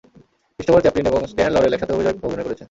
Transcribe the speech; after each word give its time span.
Christopher 0.59 0.83
Chaplin 0.83 1.05
এবং 1.07 1.21
Stan 1.27 1.51
Laurel 1.53 1.73
একসাথে 1.73 1.93
অভিনয় 1.93 2.45
করেছেন। 2.45 2.59